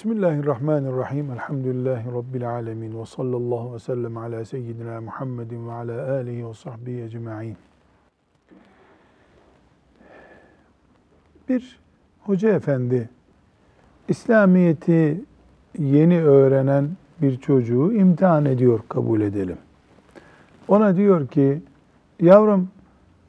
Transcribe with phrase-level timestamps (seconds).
[0.00, 1.30] Bismillahirrahmanirrahim.
[1.30, 3.00] Elhamdülillahi Rabbil alemin.
[3.00, 7.56] Ve sallallahu ve sellem ala seyyidina Muhammedin ve ala alihi ve sahbihi ecma'in.
[11.48, 11.78] Bir
[12.20, 13.08] hoca efendi,
[14.08, 15.24] İslamiyet'i
[15.78, 16.88] yeni öğrenen
[17.22, 19.58] bir çocuğu imtihan ediyor kabul edelim.
[20.68, 21.62] Ona diyor ki,
[22.20, 22.68] yavrum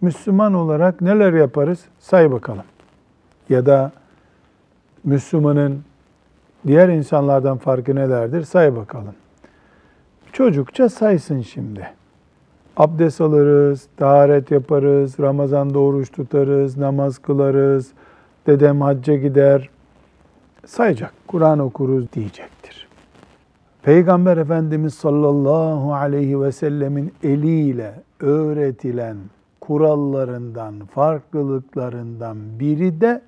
[0.02, 2.66] Müslüman olarak neler yaparız say bakalım.
[3.49, 3.91] Ya da
[5.04, 5.91] Müslümanın
[6.68, 9.16] diğer insanlardan farkı nelerdir say bakalım.
[10.34, 11.88] Çocukça saysın şimdi.
[12.77, 17.91] Abdest alırız, taharet yaparız, Ramazan'da oruç tutarız, namaz kılarız,
[18.48, 19.70] dedem hacca gider.
[20.66, 22.88] Sayacak, Kur'an okuruz diyecektir.
[23.84, 29.18] Peygamber Efendimiz sallallahu aleyhi ve sellemin eliyle öğretilen
[29.62, 33.22] kurallarından, farklılıklarından biri de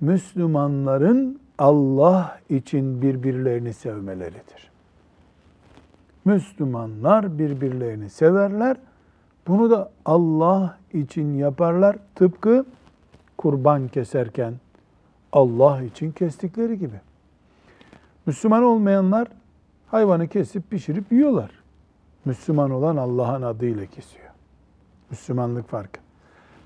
[0.00, 4.70] Müslümanların Allah için birbirlerini sevmeleridir.
[6.24, 8.76] Müslümanlar birbirlerini severler.
[9.46, 11.96] Bunu da Allah için yaparlar.
[12.14, 12.66] Tıpkı
[13.38, 14.54] kurban keserken
[15.32, 17.00] Allah için kestikleri gibi.
[18.26, 19.28] Müslüman olmayanlar
[19.86, 21.50] hayvanı kesip pişirip yiyorlar.
[22.24, 24.30] Müslüman olan Allah'ın adıyla kesiyor.
[25.10, 26.00] Müslümanlık farkı.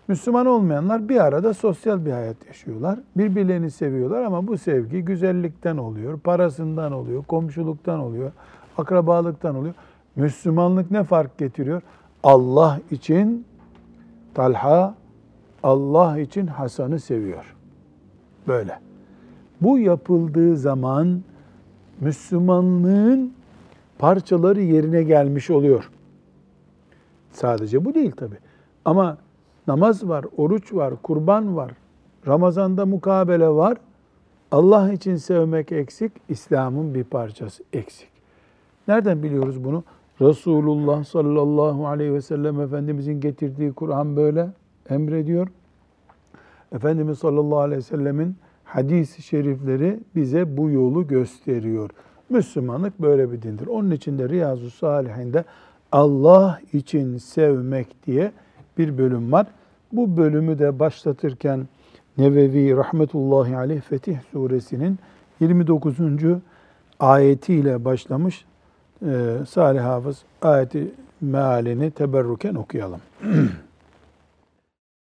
[0.09, 2.99] Müslüman olmayanlar bir arada sosyal bir hayat yaşıyorlar.
[3.17, 8.33] Birbirlerini seviyorlar ama bu sevgi güzellikten oluyor, parasından oluyor, komşuluktan oluyor,
[8.79, 9.75] akrabalıktan oluyor.
[10.17, 11.83] Müslümanlık ne fark getiriyor?
[12.23, 13.47] Allah için
[14.35, 14.95] Talha,
[15.63, 17.55] Allah için Hasan'ı seviyor.
[18.49, 18.79] Böyle.
[19.61, 21.23] Bu yapıldığı zaman
[22.01, 23.33] Müslümanlığın
[23.99, 25.91] parçaları yerine gelmiş oluyor.
[27.33, 28.35] Sadece bu değil tabi.
[28.85, 29.19] Ama
[29.67, 31.73] namaz var, oruç var, kurban var,
[32.27, 33.77] Ramazan'da mukabele var.
[34.51, 38.09] Allah için sevmek eksik, İslam'ın bir parçası eksik.
[38.89, 39.85] Nereden biliyoruz bunu?
[40.21, 44.49] Resulullah sallallahu aleyhi ve sellem Efendimizin getirdiği Kur'an böyle
[44.91, 45.49] emrediyor.
[46.73, 51.91] Efendimiz sallallahu aleyhi ve sellemin hadis-i şerifleri bize bu yolu gösteriyor.
[52.31, 53.67] Müslümanlık böyle bir dindir.
[53.67, 55.45] Onun için de Riyazu Salihinde
[55.93, 58.33] Allah için sevmek diye
[58.79, 59.47] bir bölüm var.
[59.93, 61.69] Bu bölümü de başlatırken
[62.19, 64.99] Nevevi rahmetullahi aleyh Fetih suresinin
[65.41, 65.97] 29.
[67.01, 68.45] ayetiyle başlamış.
[69.07, 73.01] Ee, Salih Hafız ayeti mealini teberruken okuyalım.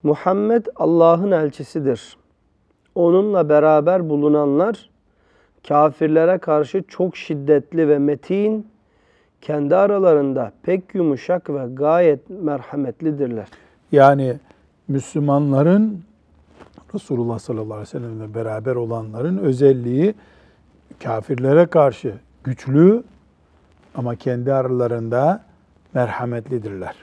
[0.03, 2.17] Muhammed Allah'ın elçisidir.
[2.95, 4.91] Onunla beraber bulunanlar
[5.69, 8.67] kafirlere karşı çok şiddetli ve metin,
[9.41, 13.49] kendi aralarında pek yumuşak ve gayet merhametlidirler.
[13.93, 14.37] Yani
[14.89, 16.03] Müslümanların
[16.95, 20.15] Resulullah sallallahu aleyhi ve sellemle beraber olanların özelliği
[21.03, 22.15] kafirlere karşı
[22.45, 23.03] güçlü
[23.95, 25.45] ama kendi aralarında
[25.95, 26.95] merhametlidirler.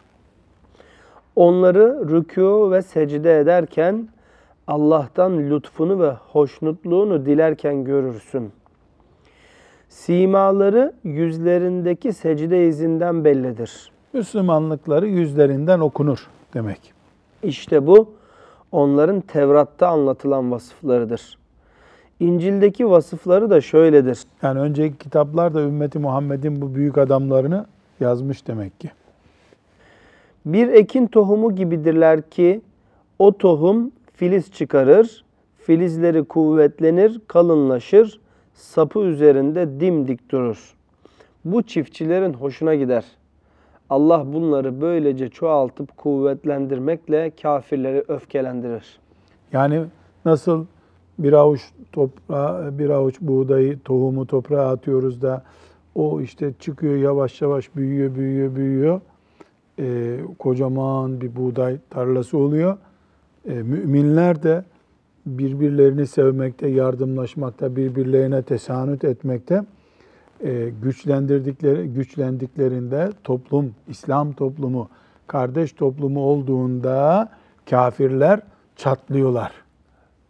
[1.35, 4.07] Onları rükû ve secde ederken
[4.67, 8.51] Allah'tan lütfunu ve hoşnutluğunu dilerken görürsün.
[10.07, 13.91] Simaları yüzlerindeki secde izinden bellidir.
[14.13, 16.93] Müslümanlıkları yüzlerinden okunur demek.
[17.43, 18.13] İşte bu
[18.71, 21.37] onların Tevrat'ta anlatılan vasıflarıdır.
[22.19, 24.19] İncil'deki vasıfları da şöyledir.
[24.41, 27.65] Yani önceki kitaplar da ümmeti Muhammed'in bu büyük adamlarını
[27.99, 28.91] yazmış demek ki.
[30.45, 32.61] Bir ekin tohumu gibidirler ki
[33.19, 35.25] o tohum filiz çıkarır,
[35.57, 38.19] filizleri kuvvetlenir, kalınlaşır,
[38.57, 40.75] sapı üzerinde dimdik durur.
[41.45, 43.05] Bu çiftçilerin hoşuna gider.
[43.89, 48.99] Allah bunları böylece çoğaltıp kuvvetlendirmekle kafirleri öfkelendirir.
[49.53, 49.85] Yani
[50.25, 50.65] nasıl
[51.19, 51.61] bir avuç
[51.91, 55.43] toprağı, bir avuç buğdayı, tohumu toprağa atıyoruz da
[55.95, 59.01] o işte çıkıyor yavaş yavaş büyüyor, büyüyor, büyüyor.
[59.79, 62.77] Ee, kocaman bir buğday tarlası oluyor.
[63.49, 64.63] Ee, müminler de
[65.27, 69.63] birbirlerini sevmekte, yardımlaşmakta, birbirlerine tesanüt etmekte
[70.43, 74.89] e, güçlendirdikleri güçlendiklerinde toplum, İslam toplumu,
[75.27, 77.29] kardeş toplumu olduğunda
[77.69, 78.39] kafirler
[78.75, 79.51] çatlıyorlar.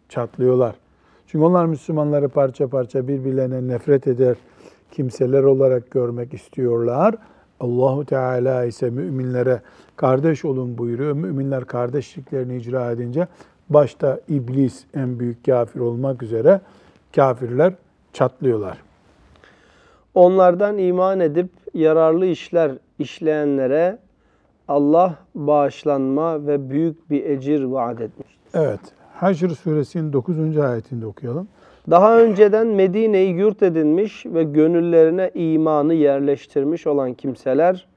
[0.08, 0.74] Çatlıyorlar.
[1.26, 4.36] Çünkü onlar Müslümanları parça parça birbirlerine nefret eder
[4.90, 7.14] kimseler olarak görmek istiyorlar.
[7.60, 9.60] Allahu Teala ise müminlere
[9.96, 11.12] kardeş olun buyuruyor.
[11.12, 13.28] Müminler kardeşliklerini icra edince
[13.70, 16.60] başta iblis en büyük kafir olmak üzere
[17.16, 17.72] kafirler
[18.12, 18.78] çatlıyorlar.
[20.14, 23.98] Onlardan iman edip yararlı işler işleyenlere
[24.68, 28.38] Allah bağışlanma ve büyük bir ecir vaat etmiştir.
[28.54, 28.80] Evet.
[29.14, 30.58] Haşr suresinin 9.
[30.58, 31.48] ayetinde okuyalım.
[31.90, 37.88] Daha önceden Medine'yi yurt edinmiş ve gönüllerine imanı yerleştirmiş olan kimseler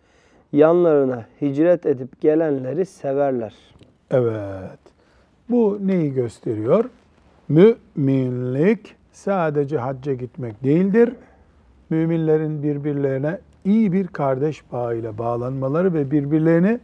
[0.53, 3.53] yanlarına hicret edip gelenleri severler.
[4.11, 4.79] Evet.
[5.51, 6.89] Bu neyi gösteriyor?
[7.49, 11.13] Müminlik sadece hacca gitmek değildir.
[11.89, 16.79] Müminlerin birbirlerine iyi bir kardeş bağıyla bağlanmaları ve birbirlerini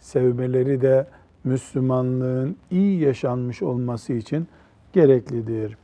[0.00, 1.06] sevmeleri de
[1.44, 4.48] Müslümanlığın iyi yaşanmış olması için
[4.92, 5.76] gereklidir.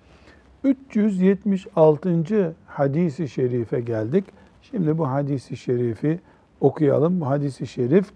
[0.65, 2.55] 376.
[2.67, 4.25] hadisi şerife geldik.
[4.63, 6.21] Şimdi bu hadisi şerifi
[6.61, 7.21] okuyalım.
[7.21, 8.11] Bu hadisi şerif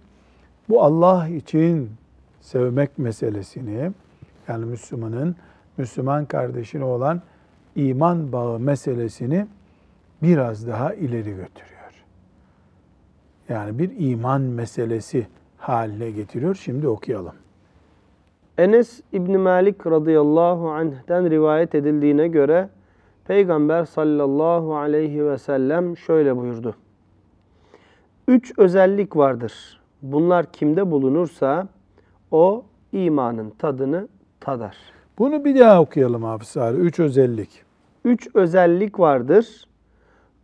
[0.69, 1.91] bu Allah için
[2.41, 3.93] sevmek meselesini
[4.48, 5.37] yani Müslümanın
[5.76, 7.22] Müslüman kardeşine olan
[7.76, 9.46] iman bağı meselesini
[10.22, 11.76] biraz daha ileri götürüyor.
[13.48, 15.26] Yani bir iman meselesi
[15.58, 16.54] haline getiriyor.
[16.54, 17.34] Şimdi okuyalım.
[18.58, 22.69] Enes İbni Malik radıyallahu anh'den rivayet edildiğine göre
[23.26, 26.75] Peygamber sallallahu aleyhi ve sellem şöyle buyurdu.
[28.28, 29.81] Üç özellik vardır.
[30.02, 31.69] Bunlar kimde bulunursa
[32.31, 34.08] o imanın tadını
[34.46, 34.76] tadar.
[35.19, 36.78] Bunu bir daha okuyalım Hafız abi.
[36.78, 37.62] Üç özellik.
[38.04, 39.69] Üç özellik vardır.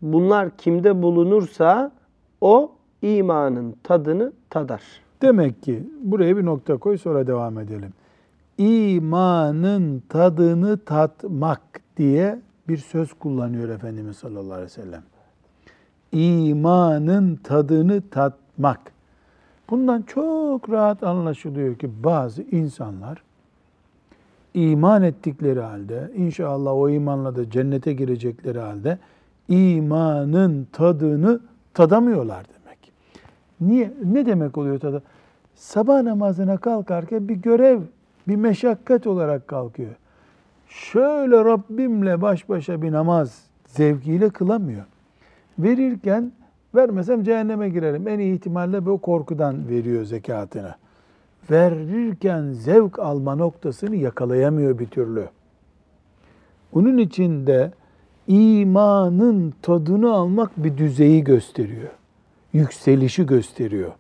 [0.02, 1.92] Bunlar kimde bulunursa
[2.40, 2.72] o
[3.02, 4.82] imanın tadını tadar.
[5.22, 7.92] Demek ki buraya bir nokta koy sonra devam edelim.
[8.58, 11.60] İmanın tadını tatmak
[11.96, 12.38] diye
[12.68, 15.02] bir söz kullanıyor Efendimiz sallallahu aleyhi ve sellem.
[16.12, 18.80] İmanın tadını tatmak.
[19.70, 23.22] Bundan çok rahat anlaşılıyor ki bazı insanlar
[24.54, 28.98] iman ettikleri halde, inşallah o imanla da cennete girecekleri halde
[29.48, 31.40] imanın tadını
[31.74, 32.92] tadamıyorlar demek.
[33.60, 33.92] Niye?
[34.04, 35.02] Ne demek oluyor tadı?
[35.54, 37.80] Sabah namazına kalkarken bir görev,
[38.28, 39.94] bir meşakkat olarak kalkıyor.
[40.68, 44.84] Şöyle Rabbimle baş başa bir namaz zevkiyle kılamıyor.
[45.58, 46.32] Verirken
[46.74, 48.08] vermesem cehenneme girerim.
[48.08, 50.74] En iyi ihtimalle bu korkudan veriyor zekatını.
[51.50, 55.28] Verirken zevk alma noktasını yakalayamıyor bir türlü.
[56.72, 57.72] Onun için de
[58.26, 61.90] imanın tadını almak bir düzeyi gösteriyor.
[62.52, 63.92] Yükselişi gösteriyor.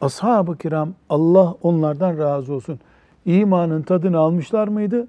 [0.00, 2.80] Ashab-ı kiram Allah onlardan razı olsun.
[3.24, 5.08] İmanın tadını almışlar mıydı?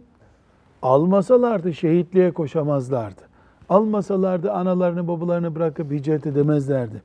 [0.82, 3.22] Almasalardı şehitliğe koşamazlardı.
[3.70, 7.02] Almasalardı analarını babalarını bırakıp hicret edemezlerdi.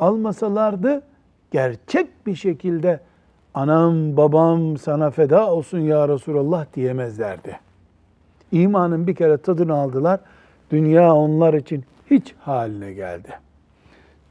[0.00, 1.02] Almasalardı
[1.50, 3.00] gerçek bir şekilde
[3.58, 7.60] anam babam sana feda olsun ya Resulallah diyemezlerdi.
[8.52, 10.20] İmanın bir kere tadını aldılar.
[10.70, 13.28] Dünya onlar için hiç haline geldi.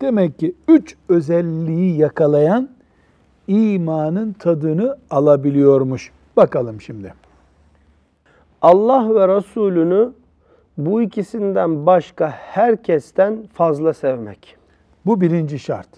[0.01, 2.69] Demek ki üç özelliği yakalayan
[3.47, 6.11] imanın tadını alabiliyormuş.
[6.37, 7.13] Bakalım şimdi.
[8.61, 10.11] Allah ve Resulünü
[10.77, 14.57] bu ikisinden başka herkesten fazla sevmek.
[15.05, 15.89] Bu birinci şart.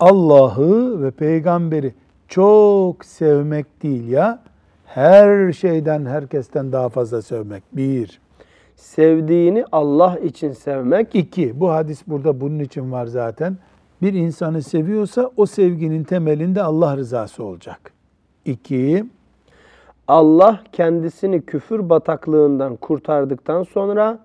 [0.00, 1.94] Allah'ı ve peygamberi
[2.30, 4.42] çok sevmek değil ya,
[4.86, 7.62] her şeyden, herkesten daha fazla sevmek.
[7.72, 8.20] Bir.
[8.76, 11.14] Sevdiğini Allah için sevmek.
[11.14, 13.56] İki, bu hadis burada bunun için var zaten.
[14.02, 17.92] Bir insanı seviyorsa o sevginin temelinde Allah rızası olacak.
[18.44, 19.04] İki,
[20.08, 24.18] Allah kendisini küfür bataklığından kurtardıktan sonra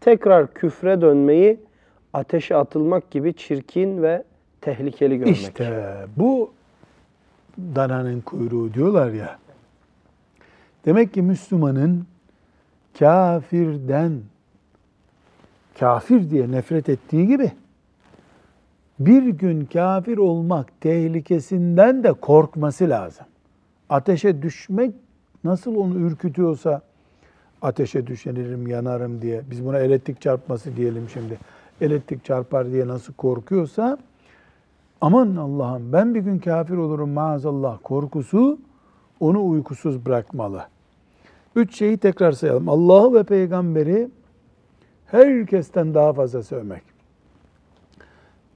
[0.00, 1.60] tekrar küfre dönmeyi
[2.12, 4.24] ateşe atılmak gibi çirkin ve
[4.60, 5.36] tehlikeli görmek.
[5.36, 5.84] İşte
[6.16, 6.50] bu
[7.58, 9.38] dananın kuyruğu diyorlar ya.
[10.84, 12.06] Demek ki Müslümanın
[12.98, 14.20] kafirden
[15.78, 17.52] kafir diye nefret ettiği gibi
[18.98, 23.26] bir gün kafir olmak tehlikesinden de korkması lazım.
[23.88, 24.94] Ateşe düşmek
[25.44, 26.82] nasıl onu ürkütüyorsa
[27.62, 31.38] ateşe düşenirim, yanarım diye biz buna elektrik çarpması diyelim şimdi.
[31.80, 33.98] Elektrik çarpar diye nasıl korkuyorsa
[35.04, 38.58] aman Allah'ım ben bir gün kafir olurum maazallah korkusu
[39.20, 40.64] onu uykusuz bırakmalı.
[41.56, 42.68] Üç şeyi tekrar sayalım.
[42.68, 44.08] Allah'ı ve peygamberi
[45.06, 46.82] herkesten daha fazla sevmek.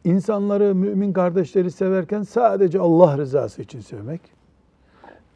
[0.04, 4.20] İnsanları, mümin kardeşleri severken sadece Allah rızası için sevmek.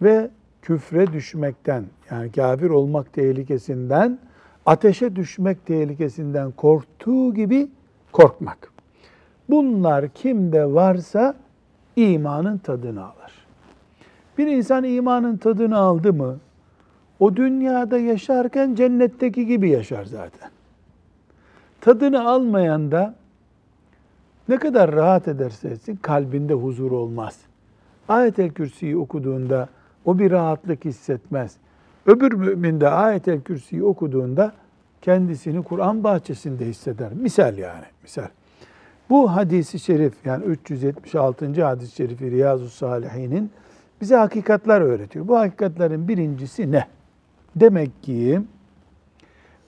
[0.03, 0.31] Ve
[0.63, 4.19] küfre düşmekten, yani kafir olmak tehlikesinden,
[4.67, 7.69] ateşe düşmek tehlikesinden korktuğu gibi
[8.13, 8.72] korkmak.
[9.49, 11.35] Bunlar kimde varsa
[11.97, 13.33] imanın tadını alır.
[14.39, 16.39] Bir insan imanın tadını aldı mı,
[17.21, 20.51] o dünyada yaşarken cennetteki gibi yaşar zaten.
[21.81, 23.15] Tadını almayan da
[24.49, 27.39] ne kadar rahat ederse etsin kalbinde huzur olmaz.
[28.09, 29.69] Ayet-el Kürsi'yi okuduğunda
[30.05, 31.57] o bir rahatlık hissetmez.
[32.07, 34.53] Öbür mümin de Ayet-el Kürsi'yi okuduğunda
[35.03, 37.13] kendisini Kur'an bahçesinde hisseder.
[37.13, 38.29] Misal yani, misal.
[39.13, 41.65] Bu hadisi şerif yani 376.
[41.65, 43.51] hadis-i şerifi Riyazu Salihin'in
[44.01, 45.29] bize hakikatler öğretiyor.
[45.29, 46.87] Bu hakikatlerin birincisi ne?
[47.57, 48.41] Demek ki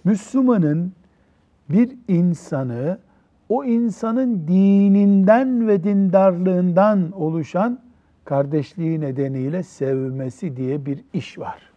[0.04, 0.92] Müslümanın
[1.68, 2.98] bir insanı
[3.48, 7.78] o insanın dininden ve dindarlığından oluşan
[8.24, 11.72] kardeşliği nedeniyle sevmesi diye bir iş var.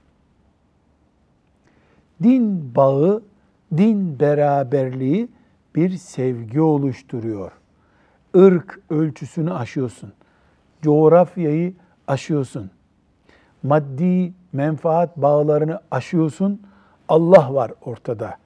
[2.23, 3.23] Din bağı,
[3.77, 5.27] din beraberliği
[5.77, 7.51] bir sevgi oluşturuyor.
[8.35, 10.13] Irk ölçüsünü aşıyorsun.
[10.81, 11.73] Coğrafyayı
[12.07, 12.71] aşıyorsun.
[13.63, 16.61] Maddi menfaat bağlarını aşıyorsun.
[17.09, 18.37] Allah var ortada.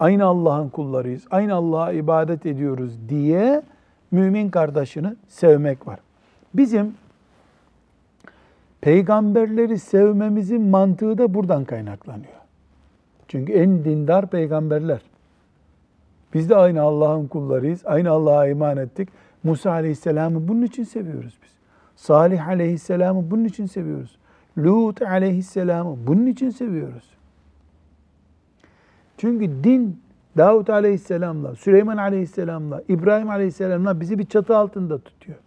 [0.00, 1.24] Aynı Allah'ın kullarıyız.
[1.30, 3.62] Aynı Allah'a ibadet ediyoruz diye
[4.10, 5.98] mümin kardeşini sevmek var.
[6.54, 6.94] Bizim
[8.80, 12.40] peygamberleri sevmemizin mantığı da buradan kaynaklanıyor.
[13.28, 15.09] Çünkü en dindar peygamberler.
[16.34, 17.82] Biz de aynı Allah'ın kullarıyız.
[17.84, 19.08] Aynı Allah'a iman ettik.
[19.42, 21.50] Musa Aleyhisselam'ı bunun için seviyoruz biz.
[21.96, 24.18] Salih Aleyhisselam'ı bunun için seviyoruz.
[24.58, 27.04] Lut Aleyhisselam'ı bunun için seviyoruz.
[29.16, 30.00] Çünkü din
[30.36, 35.38] Davut Aleyhisselam'la, Süleyman Aleyhisselam'la, İbrahim Aleyhisselam'la bizi bir çatı altında tutuyor.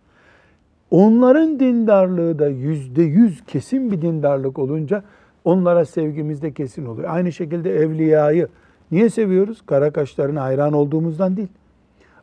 [0.91, 5.03] Onların dindarlığı da yüzde yüz kesin bir dindarlık olunca
[5.45, 7.09] onlara sevgimiz de kesin oluyor.
[7.09, 8.47] Aynı şekilde evliyayı
[8.93, 9.61] niye seviyoruz?
[9.65, 11.47] Kara kaşlarına hayran olduğumuzdan değil.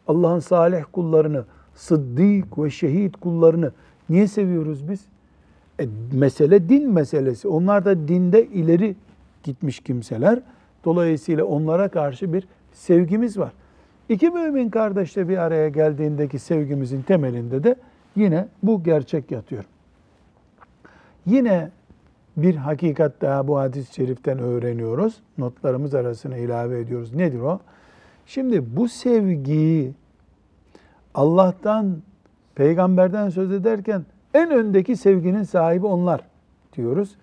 [0.08, 3.72] Allah'ın salih kullarını, sıddık ve şehit kullarını
[4.08, 5.04] niye seviyoruz biz?
[5.80, 7.48] E, mesele din meselesi.
[7.48, 8.96] Onlar da dinde ileri
[9.42, 10.40] gitmiş kimseler.
[10.84, 13.52] Dolayısıyla onlara karşı bir sevgimiz var.
[14.08, 17.74] İki mümin kardeşle bir araya geldiğindeki sevgimizin temelinde de
[18.16, 19.64] yine bu gerçek yatıyor.
[21.26, 21.70] Yine
[22.42, 25.14] bir hakikat daha bu hadis-i şeriften öğreniyoruz.
[25.38, 27.14] Notlarımız arasına ilave ediyoruz.
[27.14, 27.60] Nedir o?
[28.26, 29.94] Şimdi bu sevgiyi
[31.14, 31.96] Allah'tan,
[32.54, 34.04] peygamberden söz ederken
[34.34, 36.20] en öndeki sevginin sahibi onlar
[36.76, 37.16] diyoruz.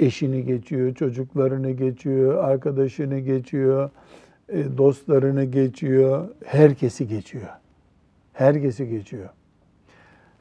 [0.00, 3.90] Eşini geçiyor, çocuklarını geçiyor, arkadaşını geçiyor,
[4.48, 7.48] e, dostlarını geçiyor, herkesi geçiyor.
[8.32, 9.28] Herkesi geçiyor.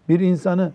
[0.09, 0.71] Bir insanı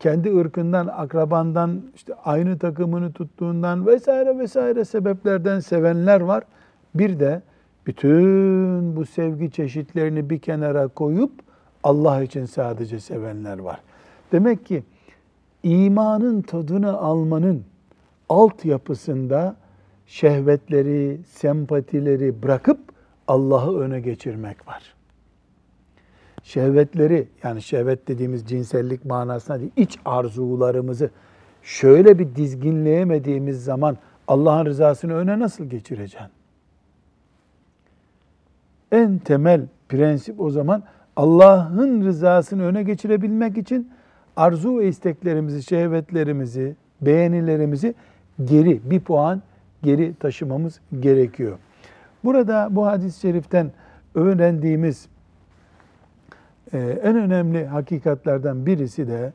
[0.00, 6.44] kendi ırkından, akrabandan, işte aynı takımını tuttuğundan vesaire vesaire sebeplerden sevenler var.
[6.94, 7.42] Bir de
[7.86, 11.32] bütün bu sevgi çeşitlerini bir kenara koyup
[11.82, 13.80] Allah için sadece sevenler var.
[14.32, 14.82] Demek ki
[15.62, 17.64] imanın tadını almanın
[18.28, 19.56] altyapısında
[20.06, 22.78] şehvetleri, sempatileri bırakıp
[23.28, 24.93] Allah'ı öne geçirmek var.
[26.44, 31.10] Şehvetleri yani şehvet dediğimiz cinsellik manasına değil, iç arzularımızı
[31.62, 33.96] şöyle bir dizginleyemediğimiz zaman
[34.28, 36.28] Allah'ın rızasını öne nasıl geçireceksin?
[38.92, 40.82] En temel prensip o zaman
[41.16, 43.90] Allah'ın rızasını öne geçirebilmek için
[44.36, 47.94] arzu ve isteklerimizi, şehvetlerimizi, beğenilerimizi
[48.44, 49.42] geri, bir puan
[49.82, 51.58] geri taşımamız gerekiyor.
[52.24, 53.72] Burada bu hadis-i şeriften
[54.14, 55.08] öğrendiğimiz
[56.74, 59.32] e, en önemli hakikatlerden birisi de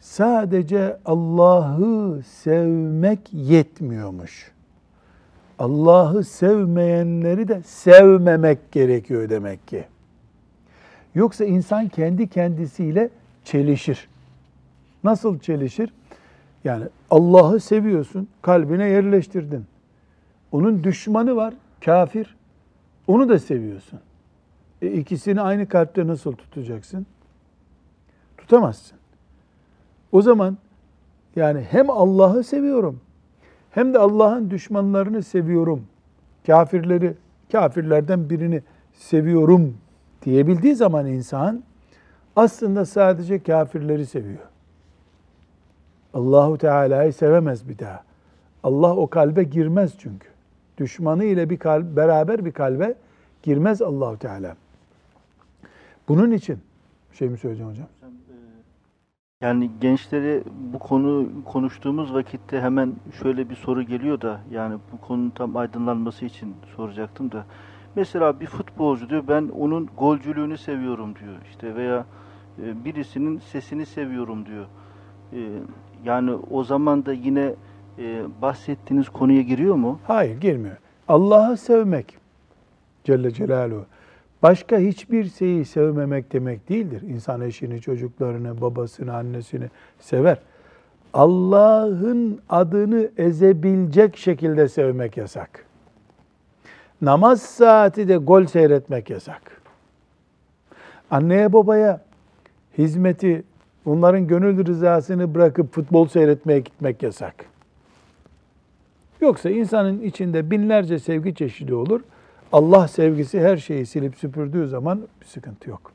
[0.00, 4.52] sadece Allah'ı sevmek yetmiyormuş.
[5.58, 9.84] Allah'ı sevmeyenleri de sevmemek gerekiyor demek ki.
[11.14, 13.10] Yoksa insan kendi kendisiyle
[13.44, 14.08] çelişir.
[15.04, 15.90] Nasıl çelişir?
[16.64, 19.64] Yani Allah'ı seviyorsun, kalbine yerleştirdin.
[20.52, 22.36] Onun düşmanı var, kafir.
[23.06, 24.00] Onu da seviyorsun.
[24.84, 27.06] E ikisini aynı kalpte nasıl tutacaksın?
[28.38, 28.98] Tutamazsın.
[30.12, 30.58] O zaman
[31.36, 33.00] yani hem Allah'ı seviyorum
[33.70, 35.86] hem de Allah'ın düşmanlarını seviyorum.
[36.46, 37.14] Kafirleri,
[37.52, 38.62] kafirlerden birini
[38.92, 39.76] seviyorum
[40.24, 41.62] diyebildiği zaman insan
[42.36, 44.48] aslında sadece kafirleri seviyor.
[46.14, 48.02] Allahu Teala'yı sevemez bir daha.
[48.62, 50.28] Allah o kalbe girmez çünkü.
[50.78, 52.94] Düşmanı ile bir kalp beraber bir kalbe
[53.42, 54.56] girmez Allahu Teala.
[56.08, 56.58] Bunun için
[57.12, 57.86] şey mi söyleyeceğim hocam?
[59.40, 60.42] Yani gençlere
[60.72, 62.92] bu konu konuştuğumuz vakitte hemen
[63.22, 67.46] şöyle bir soru geliyor da yani bu konunun tam aydınlanması için soracaktım da.
[67.96, 72.06] Mesela bir futbolcu diyor ben onun golcülüğünü seviyorum diyor işte veya
[72.62, 74.66] e, birisinin sesini seviyorum diyor.
[75.32, 75.38] E,
[76.04, 77.54] yani o zaman da yine
[77.98, 80.00] e, bahsettiğiniz konuya giriyor mu?
[80.06, 80.76] Hayır girmiyor.
[81.08, 82.18] Allah'ı sevmek
[83.04, 83.86] Celle Celaluhu
[84.44, 87.02] başka hiçbir şeyi sevmemek demek değildir.
[87.02, 89.70] İnsan eşini, çocuklarını, babasını, annesini
[90.00, 90.38] sever.
[91.14, 95.64] Allah'ın adını ezebilecek şekilde sevmek yasak.
[97.02, 99.60] Namaz saati de gol seyretmek yasak.
[101.10, 102.00] Anneye babaya
[102.78, 103.44] hizmeti,
[103.86, 107.34] onların gönül rızasını bırakıp futbol seyretmeye gitmek yasak.
[109.20, 112.00] Yoksa insanın içinde binlerce sevgi çeşidi olur.
[112.54, 115.92] Allah sevgisi her şeyi silip süpürdüğü zaman bir sıkıntı yok.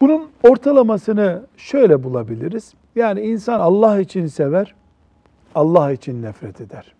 [0.00, 2.74] Bunun ortalamasını şöyle bulabiliriz.
[2.96, 4.74] Yani insan Allah için sever,
[5.54, 6.94] Allah için nefret eder.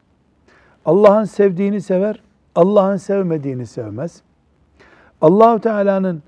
[0.84, 2.22] Allah'ın sevdiğini sever,
[2.54, 4.22] Allah'ın sevmediğini sevmez.
[5.20, 6.22] Allahu Teala'nın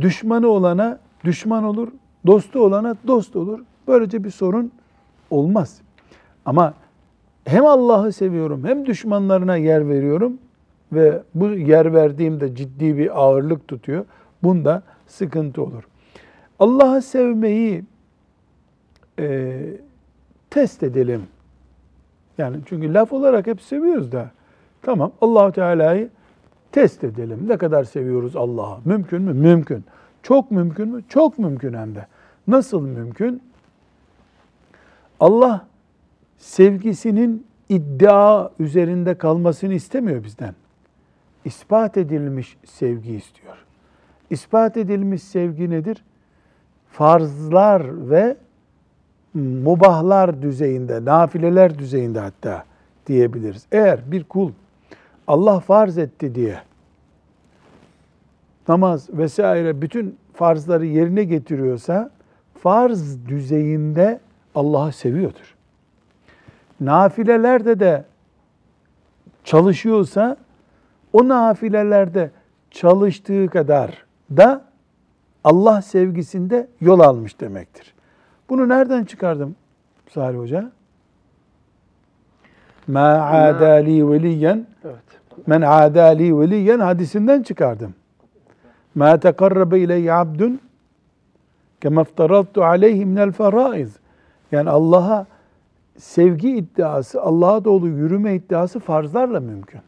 [0.00, 1.88] düşmanı olana düşman olur,
[2.26, 3.60] dostu olana dost olur.
[3.88, 4.72] Böylece bir sorun
[5.30, 5.80] olmaz.
[6.44, 6.74] Ama
[7.44, 10.38] hem Allah'ı seviyorum hem düşmanlarına yer veriyorum
[10.92, 14.04] ve bu yer verdiğimde ciddi bir ağırlık tutuyor.
[14.42, 15.82] Bunda sıkıntı olur.
[16.58, 17.84] Allah'ı sevmeyi
[19.18, 19.58] e,
[20.50, 21.22] test edelim.
[22.38, 24.30] Yani çünkü laf olarak hep seviyoruz da.
[24.82, 26.10] Tamam Allahu Teala'yı
[26.72, 27.48] test edelim.
[27.48, 28.78] Ne kadar seviyoruz Allah'ı?
[28.84, 29.32] Mümkün mü?
[29.32, 29.84] Mümkün.
[30.22, 31.02] Çok mümkün mü?
[31.08, 32.06] Çok mümkün hem de.
[32.46, 33.42] Nasıl mümkün?
[35.20, 35.66] Allah
[36.38, 40.54] sevgisinin iddia üzerinde kalmasını istemiyor bizden.
[41.44, 43.56] İspat edilmiş sevgi istiyor.
[44.30, 46.04] İspat edilmiş sevgi nedir?
[46.90, 48.36] Farzlar ve
[49.34, 52.64] mubahlar düzeyinde, nafileler düzeyinde hatta
[53.06, 53.66] diyebiliriz.
[53.72, 54.52] Eğer bir kul
[55.26, 56.58] Allah farz etti diye
[58.68, 62.10] namaz vesaire bütün farzları yerine getiriyorsa
[62.62, 64.20] farz düzeyinde
[64.54, 65.54] Allah'ı seviyordur.
[66.80, 68.04] Nafilelerde de
[69.44, 70.36] çalışıyorsa
[71.12, 72.30] o nafilelerde
[72.70, 74.04] çalıştığı kadar
[74.36, 74.64] da
[75.44, 77.94] Allah sevgisinde yol almış demektir.
[78.48, 79.56] Bunu nereden çıkardım
[80.10, 80.70] Salih Hoca?
[82.86, 84.66] Ma adali veliyen
[85.46, 87.94] men adali veliyen hadisinden çıkardım.
[88.94, 90.60] Ma tekarrabe ileyye abdun
[91.80, 93.96] kema iftaraltu aleyhi minel feraiz.
[94.52, 95.26] Yani Allah'a
[95.98, 99.80] sevgi iddiası, Allah'a doğru yürüme iddiası farzlarla mümkün.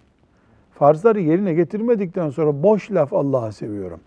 [0.78, 4.00] Farzları yerine getirmedikten sonra boş laf Allah'ı seviyorum.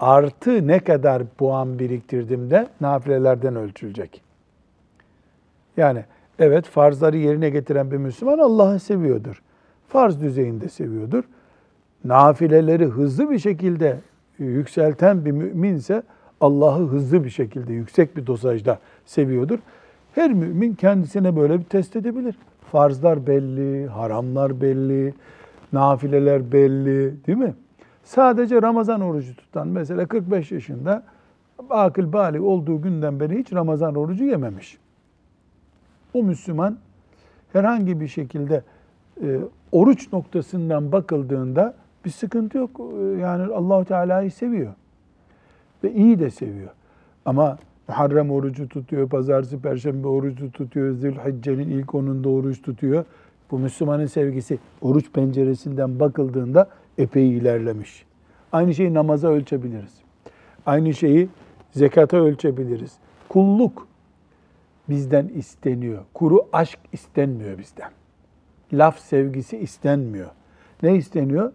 [0.00, 4.22] Artı ne kadar puan biriktirdim de nafilelerden ölçülecek.
[5.76, 6.04] Yani
[6.38, 9.42] evet farzları yerine getiren bir Müslüman Allah'ı seviyordur.
[9.88, 11.24] Farz düzeyinde seviyordur.
[12.04, 14.00] Nafileleri hızlı bir şekilde
[14.38, 16.02] yükselten bir müminse
[16.40, 19.58] Allah'ı hızlı bir şekilde, yüksek bir dozajda seviyordur.
[20.14, 22.34] Her mümin kendisine böyle bir test edebilir.
[22.72, 25.14] Farzlar belli, haramlar belli,
[25.74, 27.54] nafileler belli değil mi?
[28.04, 31.02] Sadece Ramazan orucu tutan mesela 45 yaşında
[31.70, 34.78] akıl bali olduğu günden beri hiç Ramazan orucu yememiş.
[36.14, 36.76] O Müslüman
[37.52, 38.62] herhangi bir şekilde
[39.22, 39.38] e,
[39.72, 42.80] oruç noktasından bakıldığında bir sıkıntı yok.
[42.80, 44.72] E, Yani Allahu Teala'yı seviyor.
[45.84, 46.70] Ve iyi de seviyor.
[47.24, 47.58] Ama
[47.88, 53.04] Muharrem orucu tutuyor, pazartesi, perşembe orucu tutuyor, Zülhicce'nin ilk onunda oruç tutuyor.
[53.50, 58.04] Bu Müslümanın sevgisi oruç penceresinden bakıldığında epey ilerlemiş.
[58.52, 59.94] Aynı şeyi namaza ölçebiliriz.
[60.66, 61.28] Aynı şeyi
[61.72, 62.92] zekata ölçebiliriz.
[63.28, 63.88] Kulluk
[64.88, 66.02] bizden isteniyor.
[66.14, 67.90] Kuru aşk istenmiyor bizden.
[68.72, 70.30] Laf sevgisi istenmiyor.
[70.82, 71.52] Ne isteniyor?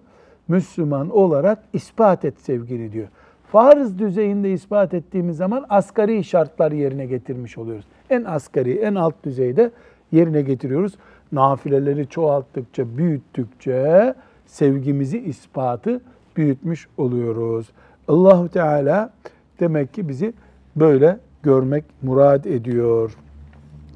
[0.48, 3.08] Müslüman olarak ispat et sevgini diyor.
[3.52, 7.86] Farz düzeyinde ispat ettiğimiz zaman asgari şartlar yerine getirmiş oluyoruz.
[8.10, 9.72] En asgari, en alt düzeyde
[10.12, 10.98] yerine getiriyoruz.
[11.32, 14.14] Nafileleri çoğalttıkça, büyüttükçe
[14.46, 16.02] sevgimizi, ispatı
[16.36, 17.70] büyütmüş oluyoruz.
[18.08, 19.14] Allahu Teala
[19.60, 20.34] demek ki bizi
[20.76, 23.18] böyle görmek murad ediyor.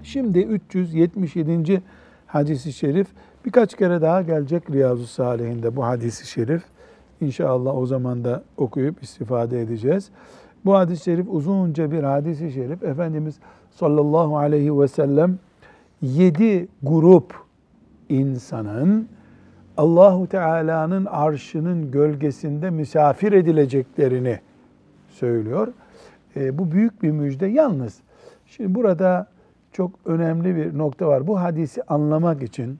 [0.03, 1.81] Şimdi 377.
[2.27, 3.07] hadisi şerif
[3.45, 6.63] birkaç kere daha gelecek Riyazu Salihinde bu hadisi şerif.
[7.21, 10.09] İnşallah o zaman da okuyup istifade edeceğiz.
[10.65, 12.83] Bu hadis-i şerif uzunca bir hadis-i şerif.
[12.83, 13.35] Efendimiz
[13.71, 15.39] sallallahu aleyhi ve sellem
[16.03, 17.43] yedi grup
[18.09, 19.07] insanın
[19.77, 24.39] Allahu Teala'nın arşının gölgesinde misafir edileceklerini
[25.09, 25.73] söylüyor.
[26.35, 27.47] E, bu büyük bir müjde.
[27.47, 27.99] Yalnız
[28.45, 29.27] şimdi burada
[29.71, 31.27] çok önemli bir nokta var.
[31.27, 32.79] Bu hadisi anlamak için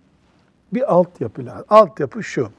[0.74, 1.66] bir altyapı lazım.
[1.70, 2.50] Altyapı şu.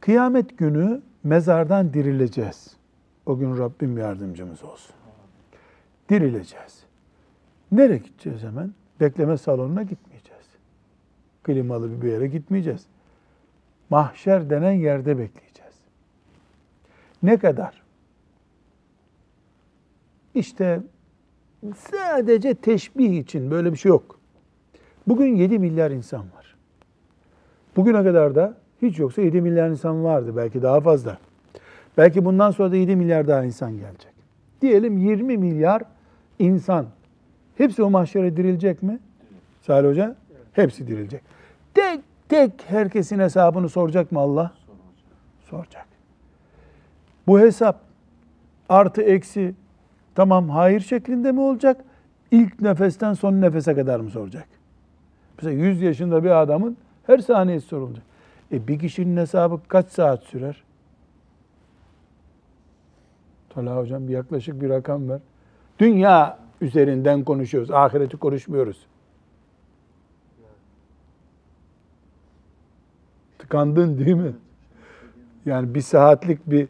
[0.00, 2.76] Kıyamet günü mezardan dirileceğiz.
[3.26, 4.94] O gün Rabbim yardımcımız olsun.
[6.08, 6.87] Dirileceğiz.
[7.72, 8.72] Nereye gideceğiz hemen?
[9.00, 10.46] Bekleme salonuna gitmeyeceğiz.
[11.42, 12.86] Klimalı bir yere gitmeyeceğiz.
[13.90, 15.74] Mahşer denen yerde bekleyeceğiz.
[17.22, 17.82] Ne kadar?
[20.34, 20.80] İşte
[21.74, 24.18] sadece teşbih için böyle bir şey yok.
[25.06, 26.56] Bugün 7 milyar insan var.
[27.76, 30.36] Bugüne kadar da hiç yoksa 7 milyar insan vardı.
[30.36, 31.18] Belki daha fazla.
[31.96, 34.12] Belki bundan sonra da 7 milyar daha insan gelecek.
[34.62, 35.82] Diyelim 20 milyar
[36.38, 36.86] insan.
[37.58, 38.98] Hepsi o mahşere dirilecek mi?
[39.62, 40.16] Salih Hoca?
[40.52, 41.22] Hepsi dirilecek.
[41.74, 44.52] Tek tek herkesin hesabını soracak mı Allah?
[45.50, 45.86] Soracak.
[47.26, 47.80] Bu hesap
[48.68, 49.54] artı eksi
[50.14, 51.84] tamam hayır şeklinde mi olacak?
[52.30, 54.48] İlk nefesten son nefese kadar mı soracak?
[55.36, 58.04] Mesela 100 yaşında bir adamın her saniyesi sorulacak.
[58.52, 60.62] E bir kişinin hesabı kaç saat sürer?
[63.50, 65.20] Talha hocam bir yaklaşık bir rakam ver.
[65.78, 67.70] Dünya üzerinden konuşuyoruz.
[67.70, 68.86] Ahireti konuşmuyoruz.
[73.38, 74.32] Tıkandın değil mi?
[75.46, 76.68] Yani bir saatlik bir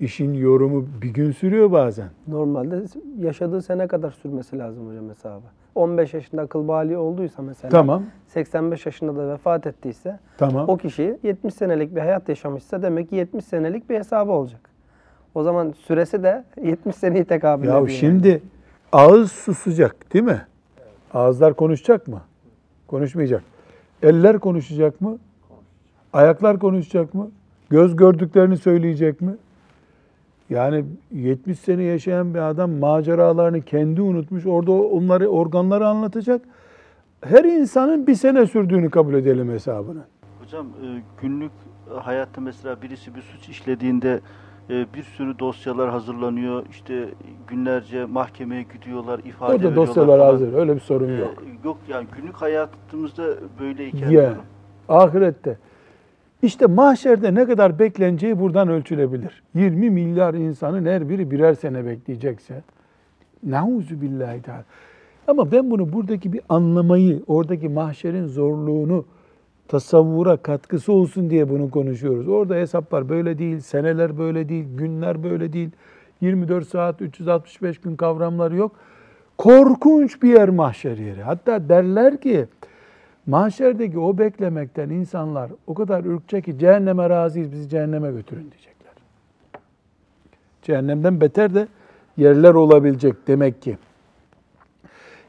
[0.00, 2.08] işin yorumu bir gün sürüyor bazen.
[2.28, 2.82] Normalde
[3.18, 5.44] yaşadığı sene kadar sürmesi lazım hocam hesabı.
[5.74, 10.68] 15 yaşında akıl bali olduysa mesela, Tamam, 85 yaşında da vefat ettiyse, tamam.
[10.68, 14.60] o kişi 70 senelik bir hayat yaşamışsa demek ki 70 senelik bir hesabı olacak.
[15.34, 17.74] O zaman süresi de 70 seneyi tekabül ediyor.
[17.74, 17.80] Ya
[18.34, 18.40] yani.
[18.92, 20.46] Ağız susacak değil mi?
[21.14, 22.22] Ağızlar konuşacak mı?
[22.86, 23.42] Konuşmayacak.
[24.02, 25.18] Eller konuşacak mı?
[26.12, 27.30] Ayaklar konuşacak mı?
[27.70, 29.36] Göz gördüklerini söyleyecek mi?
[30.50, 34.46] Yani 70 sene yaşayan bir adam maceralarını kendi unutmuş.
[34.46, 36.42] Orada onları organları anlatacak.
[37.24, 40.02] Her insanın bir sene sürdüğünü kabul edelim hesabını.
[40.42, 41.52] Hocam e, günlük
[41.98, 44.20] hayatta mesela birisi bir suç işlediğinde
[44.70, 46.66] bir sürü dosyalar hazırlanıyor.
[46.70, 47.08] İşte
[47.48, 50.32] günlerce mahkemeye gidiyorlar, ifade Orada veriyorlar dosyalar falan.
[50.32, 50.52] hazır.
[50.52, 51.42] Öyle bir sorun E, yok.
[51.64, 53.24] Yok yani günlük hayatımızda
[53.60, 54.36] böyleyken diyorum.
[54.88, 55.58] ahirette.
[56.42, 59.42] İşte mahşerde ne kadar bekleneceği buradan ölçülebilir.
[59.54, 62.62] 20 milyar insanın her biri birer sene bekleyecekse.
[63.46, 64.64] Nauzu billahi teala.
[65.28, 69.04] Ama ben bunu buradaki bir anlamayı, oradaki mahşerin zorluğunu
[69.70, 72.28] tasavvura katkısı olsun diye bunu konuşuyoruz.
[72.28, 75.70] Orada hesaplar böyle değil, seneler böyle değil, günler böyle değil.
[76.20, 78.72] 24 saat, 365 gün kavramları yok.
[79.38, 81.22] Korkunç bir yer mahşer yeri.
[81.22, 82.46] Hatta derler ki
[83.26, 88.92] mahşerdeki o beklemekten insanlar o kadar ürkecek ki cehenneme razıyız bizi cehenneme götürün diyecekler.
[90.62, 91.68] Cehennemden beter de
[92.16, 93.78] yerler olabilecek demek ki.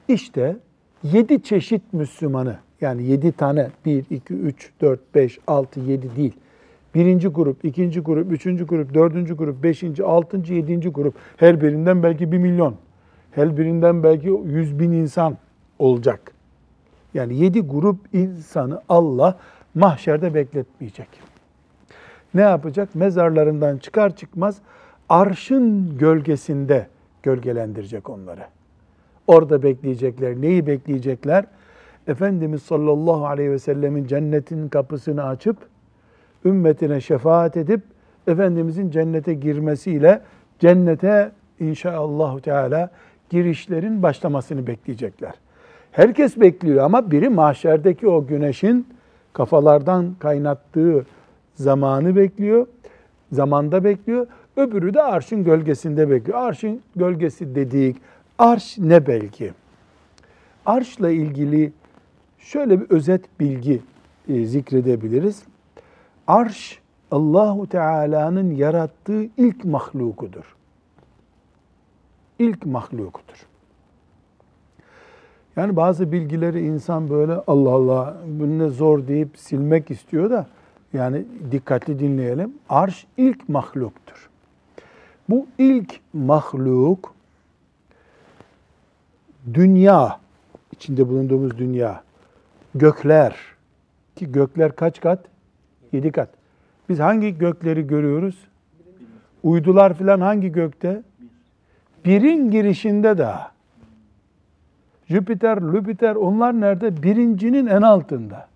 [0.08, 0.58] İşte
[1.04, 6.34] yedi çeşit Müslümanı yani yedi tane bir, iki, üç, dört, beş, altı, yedi değil.
[6.96, 11.16] Birinci grup, ikinci grup, üçüncü grup, dördüncü grup, beşinci, altıncı, yedinci grup.
[11.38, 12.76] Her birinden belki bir milyon.
[13.32, 15.38] Her birinden belki yüz bin insan
[15.80, 16.32] olacak.
[17.14, 19.38] Yani yedi grup insanı Allah
[19.76, 21.08] mahşerde bekletmeyecek.
[22.34, 22.96] Ne yapacak?
[22.96, 24.58] Mezarlarından çıkar çıkmaz
[25.10, 26.88] arşın gölgesinde
[27.24, 28.46] gölgelendirecek onları.
[29.28, 30.42] Orada bekleyecekler.
[30.42, 31.46] Neyi bekleyecekler?
[32.08, 35.58] Efendimiz sallallahu aleyhi ve sellemin cennetin kapısını açıp
[36.46, 37.82] ümmetine şefaat edip
[38.28, 40.22] Efendimizin cennete girmesiyle
[40.60, 42.90] cennete inşaallah teala
[43.30, 45.34] girişlerin başlamasını bekleyecekler.
[45.92, 48.88] Herkes bekliyor ama biri mahşerdeki o güneşin
[49.34, 51.06] kafalardan kaynattığı
[51.56, 52.68] zamanı bekliyor.
[53.32, 54.28] Zamanda bekliyor.
[54.58, 56.38] Öbürü de arşın gölgesinde bekliyor.
[56.38, 57.98] Arşın gölgesi dedik.
[58.38, 59.52] Arş ne belki?
[60.66, 61.72] Arşla ilgili
[62.42, 63.82] şöyle bir özet bilgi
[64.28, 65.44] e, zikredebiliriz.
[66.28, 66.80] Arş
[67.12, 70.56] Allahu Teala'nın yarattığı ilk mahlukudur.
[72.40, 73.48] İlk mahlukudur.
[75.56, 80.48] Yani bazı bilgileri insan böyle Allah Allah bu ne zor deyip silmek istiyor da
[80.94, 82.54] yani dikkatli dinleyelim.
[82.70, 84.30] Arş ilk mahluktur.
[85.30, 87.14] Bu ilk mahluk
[89.54, 90.20] dünya,
[90.72, 92.04] içinde bulunduğumuz dünya,
[92.76, 93.36] gökler
[94.16, 95.20] ki gökler kaç kat?
[95.92, 96.30] Yedi kat.
[96.90, 98.36] Biz hangi gökleri görüyoruz?
[99.44, 101.02] Uydular filan hangi gökte?
[102.06, 103.52] Birin girişinde daha.
[105.10, 107.04] Jüpiter, Lüpiter onlar nerede?
[107.04, 108.48] Birincinin en altında.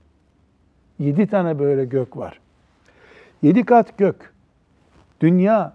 [0.99, 2.39] Yedi tane böyle gök var.
[3.41, 4.33] Yedi kat gök.
[5.21, 5.73] Dünya,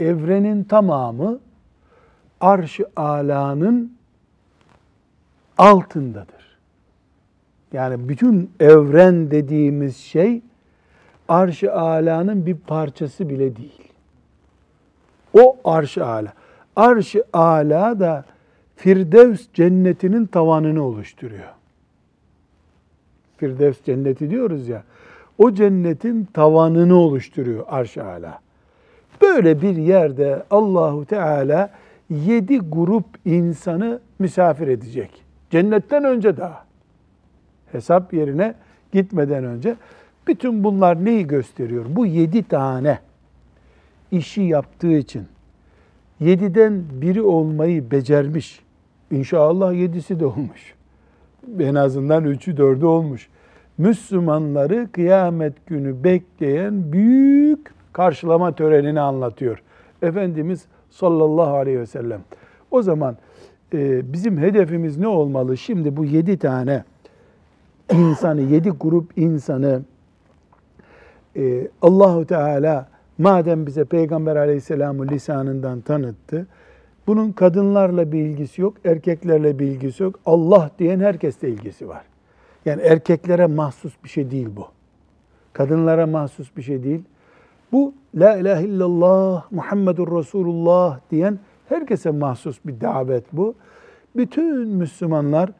[0.00, 1.38] evrenin tamamı
[2.40, 3.96] arş-ı alanın
[5.58, 6.41] altındadır.
[7.72, 10.42] Yani bütün evren dediğimiz şey
[11.28, 13.92] arş-ı alanın bir parçası bile değil.
[15.34, 16.32] O arş-ı ala.
[16.76, 18.24] Arş-ı ala da
[18.76, 21.52] Firdevs cennetinin tavanını oluşturuyor.
[23.36, 24.82] Firdevs cenneti diyoruz ya.
[25.38, 28.40] O cennetin tavanını oluşturuyor arş-ı ala.
[29.22, 31.70] Böyle bir yerde Allahu Teala
[32.10, 35.24] yedi grup insanı misafir edecek.
[35.50, 36.71] Cennetten önce daha.
[37.72, 38.54] Hesap yerine
[38.92, 39.76] gitmeden önce
[40.26, 41.84] Bütün bunlar neyi gösteriyor?
[41.88, 42.98] Bu yedi tane
[44.10, 45.26] işi yaptığı için
[46.20, 48.60] yediden biri olmayı becermiş.
[49.10, 50.74] İnşallah yedisi de olmuş.
[51.60, 53.28] En azından üçü dördü olmuş.
[53.78, 59.62] Müslümanları kıyamet günü bekleyen büyük karşılama törenini anlatıyor.
[60.02, 62.20] Efendimiz sallallahu aleyhi ve sellem.
[62.70, 63.16] O zaman
[63.74, 65.56] e, bizim hedefimiz ne olmalı?
[65.56, 66.84] Şimdi bu yedi tane
[67.92, 69.82] insanı, yedi grup insanı
[71.36, 76.46] e, Allahu Teala madem bize Peygamber Aleyhisselam'ı lisanından tanıttı,
[77.06, 80.20] bunun kadınlarla bir ilgisi yok, erkeklerle bir ilgisi yok.
[80.26, 82.02] Allah diyen herkesle ilgisi var.
[82.64, 84.66] Yani erkeklere mahsus bir şey değil bu.
[85.52, 87.02] Kadınlara mahsus bir şey değil.
[87.72, 93.54] Bu La ilahe illallah Muhammedur Resulullah diyen herkese mahsus bir davet bu.
[94.16, 95.50] Bütün Müslümanlar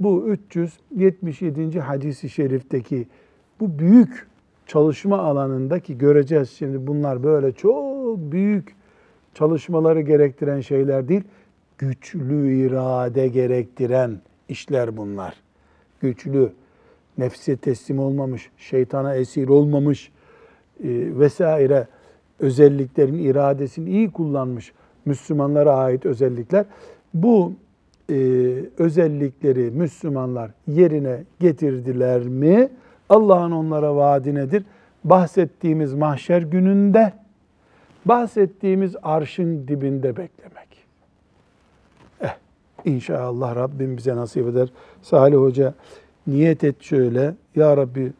[0.00, 1.80] bu 377.
[1.80, 3.06] hadisi şerifteki
[3.60, 4.26] bu büyük
[4.66, 8.74] çalışma alanındaki göreceğiz şimdi bunlar böyle çok büyük
[9.34, 11.22] çalışmaları gerektiren şeyler değil,
[11.78, 15.34] güçlü irade gerektiren işler bunlar.
[16.00, 16.52] Güçlü,
[17.18, 20.12] nefse teslim olmamış, şeytana esir olmamış
[20.84, 21.86] e, vesaire
[22.38, 24.72] özelliklerin iradesini iyi kullanmış
[25.04, 26.64] Müslümanlara ait özellikler.
[27.14, 27.52] Bu
[28.10, 28.14] e,
[28.78, 32.68] özellikleri Müslümanlar yerine getirdiler mi?
[33.08, 34.64] Allah'ın onlara vaadi nedir?
[35.04, 37.12] Bahsettiğimiz mahşer gününde,
[38.04, 40.68] bahsettiğimiz arşın dibinde beklemek.
[42.20, 42.36] Eh,
[42.84, 44.68] inşallah Rabbim bize nasip eder.
[45.02, 45.74] Salih Hoca
[46.26, 48.12] niyet et şöyle, Ya Rabbi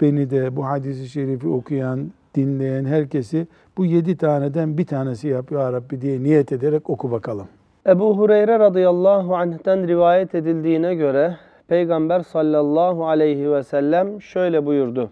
[0.00, 5.72] beni de bu hadisi şerifi okuyan, dinleyen herkesi bu yedi taneden bir tanesi yap Ya
[5.72, 7.46] Rabbi diye niyet ederek oku bakalım.
[7.86, 11.36] Ebu Hureyre radıyallahu anh'ten rivayet edildiğine göre
[11.68, 15.10] Peygamber sallallahu aleyhi ve sellem şöyle buyurdu.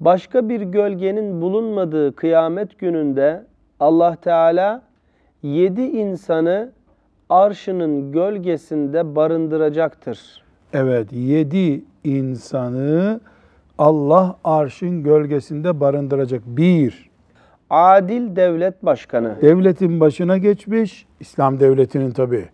[0.00, 3.44] Başka bir gölgenin bulunmadığı kıyamet gününde
[3.80, 4.82] Allah Teala
[5.42, 6.72] yedi insanı
[7.28, 10.42] arşının gölgesinde barındıracaktır.
[10.72, 13.20] Evet, yedi insanı
[13.78, 16.42] Allah arşın gölgesinde barındıracak.
[16.46, 17.10] Bir,
[17.70, 22.48] Adil devlet başkanı, devletin başına geçmiş, İslam devletinin tabi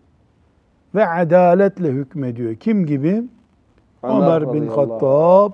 [0.94, 2.54] ve adaletle hükmediyor.
[2.54, 3.22] Kim gibi?
[4.02, 5.52] Ömer Ömer bin Hattab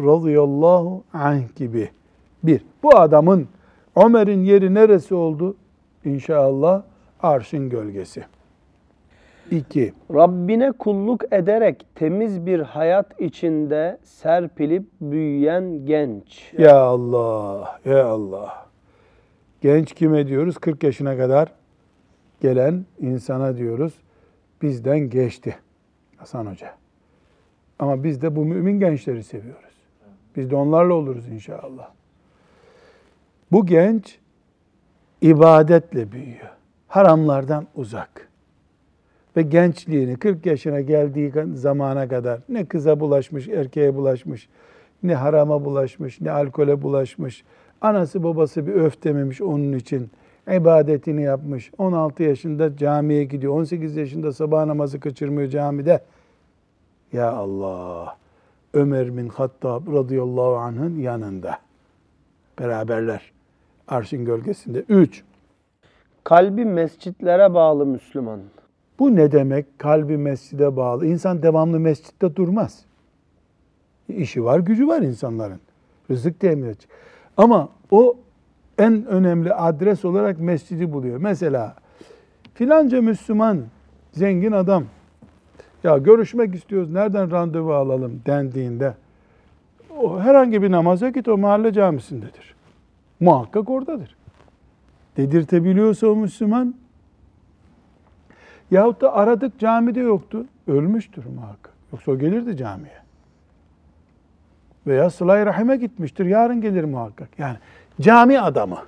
[0.00, 1.90] radıyallahu anh gibi.
[2.42, 3.48] Bir, bu adamın
[3.96, 5.56] Ömer'in yeri neresi oldu?
[6.04, 6.82] İnşallah
[7.22, 8.24] arşın gölgesi.
[9.50, 16.52] İki, Rabbine kulluk ederek temiz bir hayat içinde serpilip büyüyen genç.
[16.58, 18.63] Ya Allah, ya Allah.
[19.64, 20.58] Genç kime diyoruz?
[20.58, 21.52] 40 yaşına kadar
[22.40, 23.92] gelen insana diyoruz.
[24.62, 25.56] Bizden geçti
[26.16, 26.74] Hasan Hoca.
[27.78, 29.74] Ama biz de bu mümin gençleri seviyoruz.
[30.36, 31.90] Biz de onlarla oluruz inşallah.
[33.52, 34.18] Bu genç
[35.20, 36.50] ibadetle büyüyor.
[36.88, 38.28] Haramlardan uzak.
[39.36, 44.48] Ve gençliğini 40 yaşına geldiği zamana kadar ne kıza bulaşmış, erkeğe bulaşmış,
[45.02, 47.44] ne harama bulaşmış, ne alkole bulaşmış.
[47.84, 50.10] Anası babası bir öf dememiş onun için.
[50.48, 51.70] ibadetini yapmış.
[51.78, 53.52] 16 yaşında camiye gidiyor.
[53.52, 56.00] 18 yaşında sabah namazı kaçırmıyor camide.
[57.12, 58.16] Ya Allah.
[58.74, 61.58] Ömer bin Hattab radıyallahu anh'ın yanında.
[62.58, 63.32] Beraberler.
[63.88, 64.84] Arşın gölgesinde.
[64.88, 65.22] Üç.
[66.24, 68.40] Kalbi mescitlere bağlı Müslüman.
[68.98, 69.78] Bu ne demek?
[69.78, 71.06] Kalbi mescide bağlı.
[71.06, 72.84] İnsan devamlı mescitte durmaz.
[74.08, 75.60] İşi var, gücü var insanların.
[76.10, 76.88] Rızık temin edecek.
[77.36, 78.16] Ama o
[78.78, 81.18] en önemli adres olarak mescidi buluyor.
[81.18, 81.74] Mesela
[82.54, 83.62] filanca Müslüman,
[84.12, 84.84] zengin adam,
[85.84, 88.94] ya görüşmek istiyoruz, nereden randevu alalım dendiğinde,
[90.00, 92.54] o herhangi bir namaza git, o mahalle camisindedir.
[93.20, 94.16] Muhakkak oradadır.
[95.16, 96.74] Dedirtebiliyorsa o Müslüman,
[98.70, 100.46] Yahut da aradık camide yoktu.
[100.66, 101.74] Ölmüştür muhakkak.
[101.92, 103.03] Yoksa o gelirdi camiye.
[104.86, 106.26] Veya sıla rahime gitmiştir.
[106.26, 107.28] Yarın gelir muhakkak.
[107.38, 107.56] Yani
[108.00, 108.78] cami adamı.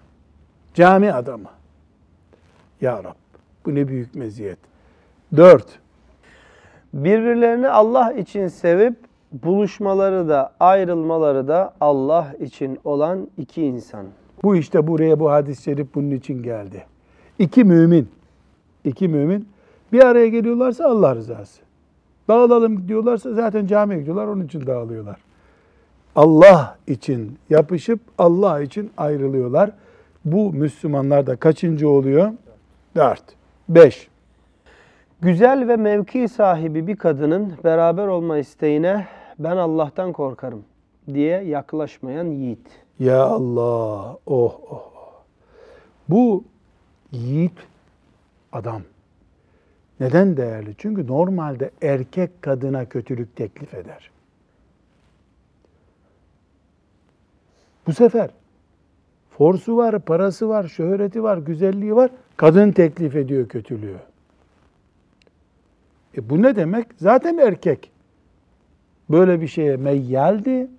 [0.75, 1.49] Cami adamı.
[2.81, 3.15] Ya Rab
[3.67, 4.59] bu ne büyük meziyet.
[5.37, 5.79] Dört.
[6.93, 8.95] Birbirlerini Allah için sevip
[9.33, 14.07] buluşmaları da ayrılmaları da Allah için olan iki insan.
[14.43, 16.87] Bu işte buraya bu hadis-i şerif bunun için geldi.
[17.39, 18.09] İki mümin.
[18.85, 19.49] İki mümin
[19.93, 21.63] bir araya geliyorlarsa Allah rızası.
[22.29, 25.26] Dağılalım diyorlarsa zaten camiye gidiyorlar onun için dağılıyorlar.
[26.17, 29.71] Allah için yapışıp Allah için ayrılıyorlar.
[30.25, 32.33] Bu Müslümanlar da kaçıncı oluyor?
[32.97, 33.23] Dört.
[33.69, 34.09] Beş.
[35.21, 39.07] Güzel ve mevki sahibi bir kadının beraber olma isteğine
[39.39, 40.65] ben Allah'tan korkarım
[41.15, 42.69] diye yaklaşmayan yiğit.
[42.99, 44.13] Ya Allah.
[44.13, 44.61] Oh oh.
[44.71, 45.13] oh.
[46.09, 46.45] Bu
[47.13, 47.59] yiğit
[48.53, 48.83] adam.
[50.01, 50.75] Neden değerli?
[50.79, 54.11] Çünkü normalde erkek kadına kötülük teklif eder.
[57.87, 58.31] Bu sefer
[59.31, 62.11] forsu var, parası var, şöhreti var, güzelliği var.
[62.37, 63.97] Kadın teklif ediyor kötülüğü.
[66.17, 66.87] E bu ne demek?
[66.97, 67.91] Zaten erkek
[69.11, 70.71] böyle bir şeye meyyaldi.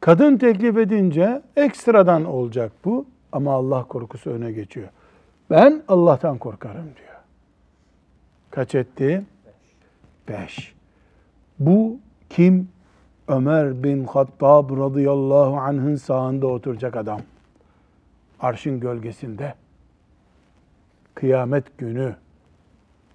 [0.00, 4.88] Kadın teklif edince ekstradan olacak bu ama Allah korkusu öne geçiyor.
[5.50, 7.20] Ben Allah'tan korkarım diyor.
[8.50, 9.24] Kaç etti?
[10.28, 10.74] Beş.
[11.58, 11.98] Bu
[12.30, 12.68] kim?
[13.32, 17.20] Ömer bin Hattab radıyallahu anh'ın sağında oturacak adam.
[18.40, 19.54] Arşın gölgesinde.
[21.14, 22.14] Kıyamet günü.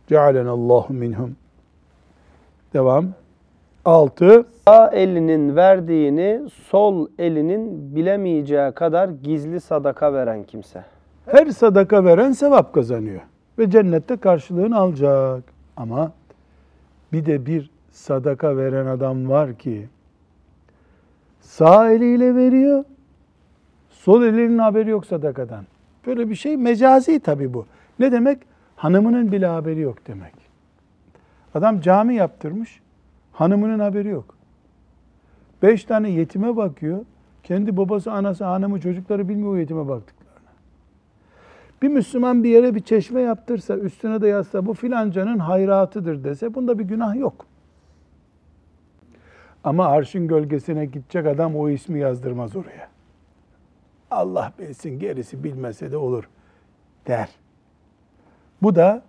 [0.07, 1.35] Cealenallahu minhum.
[2.73, 3.05] Devam.
[3.85, 4.45] Altı.
[4.67, 10.85] Sağ elinin verdiğini sol elinin bilemeyeceği kadar gizli sadaka veren kimse.
[11.25, 13.21] Her sadaka veren sevap kazanıyor.
[13.59, 15.43] Ve cennette karşılığını alacak.
[15.77, 16.11] Ama
[17.13, 19.87] bir de bir sadaka veren adam var ki
[21.47, 22.83] sağ eliyle veriyor,
[23.89, 25.65] sol elinin haberi yok sadakadan.
[26.07, 27.65] Böyle bir şey mecazi tabii bu.
[27.99, 28.39] Ne demek?
[28.75, 30.33] Hanımının bile haberi yok demek.
[31.53, 32.81] Adam cami yaptırmış,
[33.33, 34.35] hanımının haberi yok.
[35.61, 37.05] Beş tane yetime bakıyor.
[37.43, 40.49] Kendi babası, anası, hanımı, çocukları bilmiyor o yetime baktıklarını.
[41.81, 46.79] Bir Müslüman bir yere bir çeşme yaptırsa, üstüne de yazsa bu filancanın hayratıdır dese bunda
[46.79, 47.45] bir günah yok.
[49.63, 52.89] Ama arşın gölgesine gidecek adam o ismi yazdırmaz oraya.
[54.11, 56.29] Allah bilsin gerisi bilmese de olur
[57.07, 57.29] der.
[58.61, 59.01] Bu da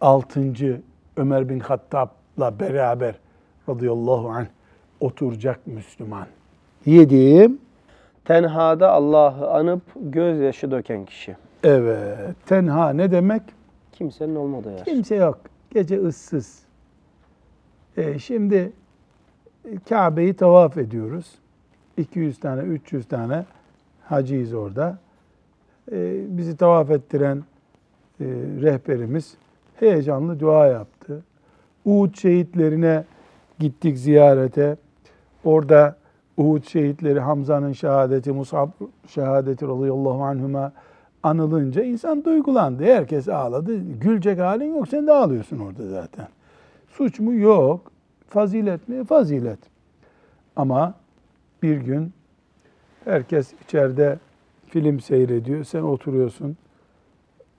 [0.00, 0.80] altıncı
[1.16, 3.14] Ömer bin Hattab'la beraber
[3.68, 4.46] radıyallahu anh
[5.00, 6.26] oturacak Müslüman.
[6.86, 7.58] Yediğim
[8.24, 11.36] Tenhada Allah'ı anıp gözyaşı döken kişi.
[11.64, 13.42] evet tenha ne demek?
[13.92, 14.84] Kimsenin olmadığı yer.
[14.84, 15.40] Kimse yok.
[15.70, 16.62] Gece ıssız.
[17.96, 18.72] E, şimdi
[19.88, 21.26] Kabe'yi tavaf ediyoruz.
[21.96, 23.44] 200 tane, 300 tane
[24.04, 24.98] hacıyız orada.
[25.92, 27.36] E, bizi tavaf ettiren
[28.20, 28.24] e,
[28.60, 29.34] rehberimiz
[29.76, 31.22] heyecanlı dua yaptı.
[31.84, 33.04] Uhud şehitlerine
[33.58, 34.76] gittik ziyarete.
[35.44, 35.96] Orada
[36.36, 38.68] Uhud şehitleri Hamza'nın şehadeti, Musab
[39.06, 40.72] şehadeti radıyallahu anhuma
[41.22, 42.84] anılınca insan duygulandı.
[42.84, 43.78] Herkes ağladı.
[44.00, 44.88] Gülecek halin yok.
[44.88, 46.28] Sen de ağlıyorsun orada zaten.
[46.88, 47.34] Suç mu?
[47.34, 47.91] Yok.
[48.32, 49.04] Fazilet mi?
[49.04, 49.58] Fazilet.
[50.56, 50.94] Ama
[51.62, 52.12] bir gün
[53.04, 54.18] herkes içeride
[54.68, 55.64] film seyrediyor.
[55.64, 56.56] Sen oturuyorsun.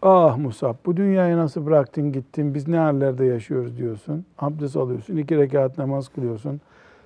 [0.01, 4.25] Ah Musab bu dünyayı nasıl bıraktın gittin biz ne hallerde yaşıyoruz diyorsun.
[4.39, 5.17] Abdest alıyorsun.
[5.17, 6.61] iki rekat namaz kılıyorsun.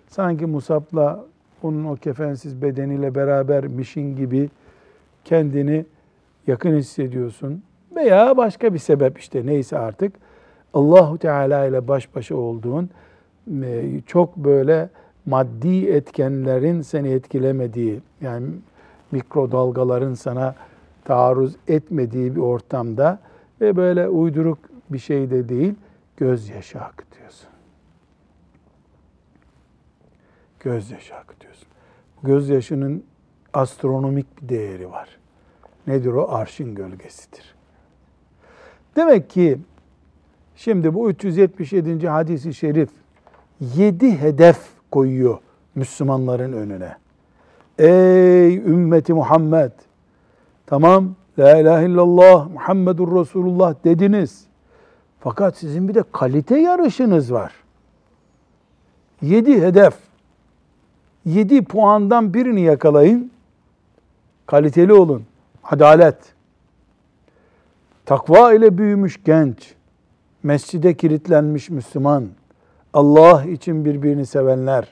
[0.08, 1.26] Sanki Musab'la
[1.64, 4.50] onun o kefensiz bedeniyle berabermişin gibi
[5.26, 5.86] kendini
[6.48, 7.64] yakın hissediyorsun.
[7.96, 10.14] Veya başka bir sebep işte neyse artık.
[10.74, 12.90] Allahu Teala ile baş başa olduğun
[14.06, 14.90] çok böyle
[15.26, 18.48] maddi etkenlerin seni etkilemediği yani
[19.12, 20.56] mikrodalgaların sana
[21.06, 23.20] taarruz etmediği bir ortamda
[23.62, 25.74] ve böyle uyduruk bir şey de değil
[26.18, 27.50] gözyaşı akıtıyorsun.
[30.60, 31.68] Gözyaşı akıtıyorsun.
[32.24, 33.04] Gözyaşının
[33.54, 35.18] astronomik bir değeri var.
[35.88, 36.30] Nedir o?
[36.30, 37.56] Arşın gölgesidir.
[38.96, 39.58] Demek ki
[40.56, 42.08] şimdi bu 377.
[42.08, 42.90] hadisi şerif
[43.62, 44.60] 7 hedef
[44.92, 45.38] koyuyor
[45.76, 46.96] Müslümanların önüne.
[47.78, 49.72] Ey ümmeti Muhammed!
[50.66, 54.44] Tamam, La ilahe illallah, Muhammedur Resulullah dediniz.
[55.20, 57.54] Fakat sizin bir de kalite yarışınız var.
[59.22, 59.94] 7 hedef.
[61.26, 63.32] 7 puandan birini yakalayın.
[64.46, 65.24] Kaliteli olun.
[65.64, 66.18] Adalet.
[68.06, 69.74] Takva ile büyümüş genç.
[70.44, 72.28] Mescide kilitlenmiş Müslüman.
[72.94, 74.88] Allah için birbirini sevenler.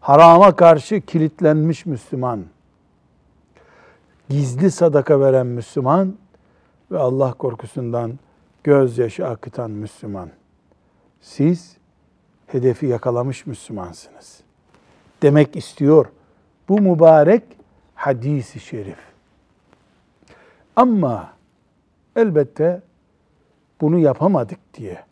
[0.00, 2.44] Harama karşı kilitlenmiş Müslüman.
[4.28, 6.14] Gizli sadaka veren Müslüman
[6.90, 8.18] ve Allah korkusundan
[8.64, 10.30] gözyaşı akıtan Müslüman.
[11.20, 11.76] Siz
[12.46, 14.40] hedefi yakalamış Müslümansınız.
[15.22, 16.06] Demek istiyor
[16.68, 17.42] bu mübarek
[17.94, 18.98] hadisi şerif.
[20.76, 21.32] Ama
[22.16, 22.82] elbette
[23.80, 25.04] bunu yapamadık diye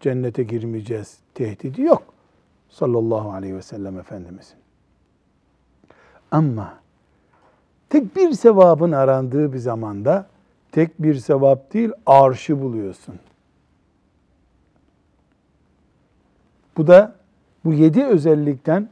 [0.00, 2.02] cennete girmeyeceğiz tehdidi yok.
[2.68, 4.56] Sallallahu aleyhi ve sellem Efendimizin.
[6.30, 6.74] Ama
[7.88, 10.26] tek bir sevabın arandığı bir zamanda
[10.72, 13.14] tek bir sevap değil arşı buluyorsun.
[16.76, 17.18] Bu da
[17.64, 18.88] Bu yedi özellikten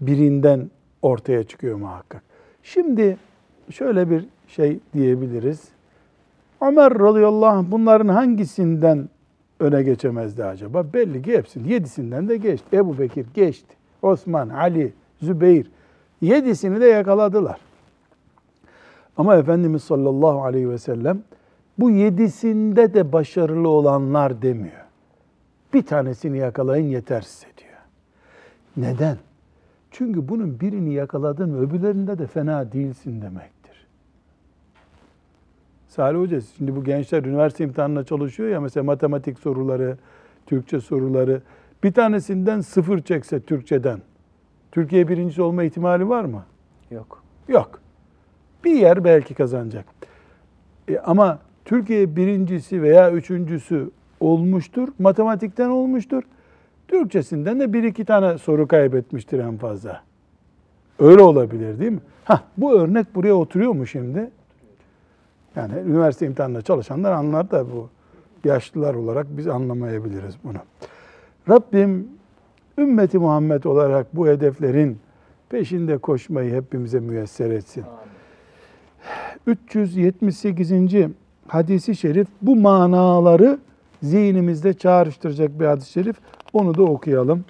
[0.00, 0.70] birinden
[1.02, 2.22] ortaya çıkıyor muhakkak.
[2.62, 3.16] Şimdi
[3.70, 5.68] şöyle bir şey diyebiliriz.
[6.60, 9.08] Ömer radıyallahu anh bunların hangisinden
[9.62, 10.92] öne geçemezdi acaba?
[10.92, 11.72] Belli ki hepsini.
[11.72, 12.76] Yedisinden de geçti.
[12.76, 13.76] Ebu Bekir geçti.
[14.02, 15.70] Osman, Ali, Zübeyir.
[16.20, 17.60] Yedisini de yakaladılar.
[19.16, 21.22] Ama Efendimiz sallallahu aleyhi ve sellem
[21.78, 24.84] bu yedisinde de başarılı olanlar demiyor.
[25.74, 27.72] Bir tanesini yakalayın yeter size diyor.
[28.76, 29.16] Neden?
[29.90, 33.61] Çünkü bunun birini yakaladın mı öbürlerinde de fena değilsin demektir.
[35.92, 39.96] Salih Hoca şimdi bu gençler üniversite imtihanına çalışıyor ya mesela matematik soruları,
[40.46, 41.42] Türkçe soruları
[41.84, 43.98] bir tanesinden sıfır çekse Türkçeden
[44.70, 46.44] Türkiye birincisi olma ihtimali var mı?
[46.90, 47.22] Yok.
[47.48, 47.80] Yok.
[48.64, 49.84] Bir yer belki kazanacak.
[50.88, 53.90] E, ama Türkiye birincisi veya üçüncüsü
[54.20, 54.88] olmuştur.
[54.98, 56.22] Matematikten olmuştur.
[56.88, 60.02] Türkçesinden de bir iki tane soru kaybetmiştir en fazla.
[60.98, 62.00] Öyle olabilir değil mi?
[62.24, 64.30] Hah, bu örnek buraya oturuyor mu şimdi?
[65.56, 67.88] Yani üniversite imtihanında çalışanlar anlar da bu
[68.44, 70.58] yaşlılar olarak biz anlamayabiliriz bunu.
[71.48, 72.08] Rabbim
[72.78, 74.98] ümmeti Muhammed olarak bu hedeflerin
[75.48, 77.84] peşinde koşmayı hepimize müyesser etsin.
[79.46, 80.72] 378.
[81.48, 83.58] hadisi şerif bu manaları
[84.02, 86.16] zihnimizde çağrıştıracak bir hadis-i şerif.
[86.52, 87.44] Onu da okuyalım.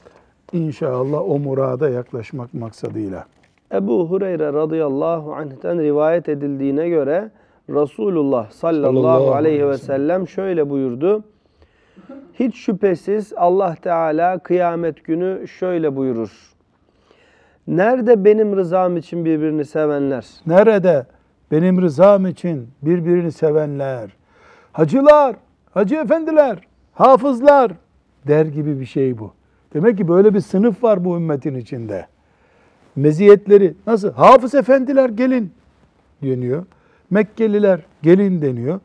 [0.52, 3.26] İnşallah o murada yaklaşmak maksadıyla.
[3.72, 7.30] Ebu Hureyre radıyallahu anh'ten rivayet edildiğine göre
[7.70, 11.24] Resulullah sallallahu, Sallallahu aleyhi ve aleyhi ve sellem şöyle buyurdu.
[12.34, 16.52] Hiç şüphesiz Allah Teala kıyamet günü şöyle buyurur.
[17.66, 20.26] Nerede benim rızam için birbirini sevenler?
[20.46, 21.06] Nerede
[21.50, 24.10] benim rızam için birbirini sevenler,
[24.72, 25.36] hacılar,
[25.74, 26.58] hacı efendiler,
[26.92, 27.72] hafızlar
[28.28, 29.32] der gibi bir şey bu.
[29.74, 32.06] Demek ki böyle bir sınıf var bu ümmetin içinde.
[32.96, 34.12] Meziyetleri nasıl?
[34.12, 35.52] Hafız efendiler gelin
[36.22, 36.64] deniyor.
[37.12, 38.80] Mekkeliler gelin deniyor.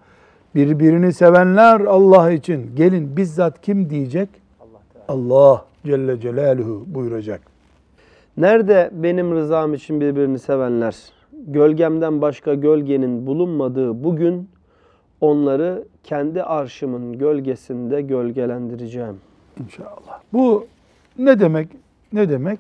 [0.56, 4.30] Birbirini sevenler Allah için gelin bizzat kim diyecek?
[5.08, 7.42] Allah Celle Celaluhu buyuracak.
[8.38, 10.96] Nerede benim rızam için birbirini sevenler?
[11.48, 14.50] Gölgemden başka gölgenin bulunmadığı bugün
[15.22, 19.18] onları kendi arşımın gölgesinde gölgelendireceğim.
[19.64, 20.22] İnşallah.
[20.34, 20.68] Bu
[21.18, 21.70] ne demek?
[22.14, 22.60] Ne demek?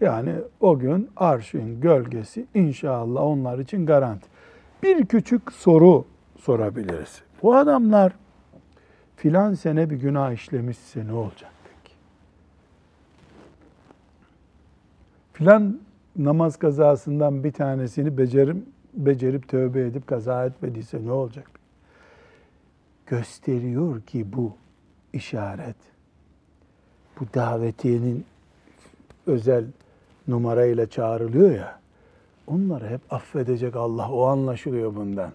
[0.00, 4.31] Yani o gün arşın gölgesi inşallah onlar için garanti.
[4.82, 6.04] Bir küçük soru
[6.40, 7.22] sorabiliriz.
[7.42, 8.12] Bu adamlar
[9.16, 11.94] filan sene bir günah işlemişse ne olacak peki?
[15.32, 15.80] Filan
[16.16, 21.50] namaz kazasından bir tanesini becerim, becerip tövbe edip kaza etmediyse ne olacak?
[23.06, 24.52] Gösteriyor ki bu
[25.12, 25.76] işaret
[27.20, 28.24] bu davetiyenin
[29.26, 29.64] özel
[30.28, 31.81] numarayla çağrılıyor ya,
[32.46, 35.30] onları hep affedecek Allah, o anlaşılıyor bundan.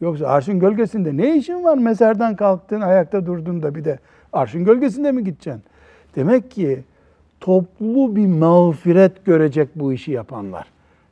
[0.00, 1.78] Yoksa arşın gölgesinde ne işin var?
[1.78, 3.98] Mezardan kalktın, ayakta durdun da bir de
[4.32, 5.62] arşın gölgesinde mi gideceksin?
[6.14, 6.84] Demek ki
[7.40, 10.66] toplu bir mağfiret görecek bu işi yapanlar.